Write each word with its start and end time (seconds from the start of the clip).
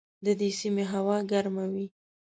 د 0.25 0.27
دې 0.39 0.49
سیمې 0.59 0.85
هوا 0.93 1.17
ګرمه 1.31 1.65
وي. 1.73 1.85